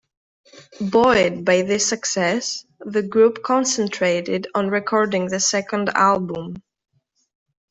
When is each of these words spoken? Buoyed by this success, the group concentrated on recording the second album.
Buoyed 0.79 1.45
by 1.45 1.61
this 1.61 1.85
success, 1.85 2.65
the 2.79 3.03
group 3.03 3.43
concentrated 3.43 4.47
on 4.55 4.67
recording 4.67 5.27
the 5.27 5.39
second 5.39 5.89
album. 5.89 6.63